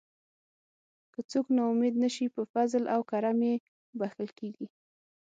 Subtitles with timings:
[1.13, 3.55] که څوک نا امید نشي په فضل او کرم یې
[3.99, 4.67] بښل کیږي.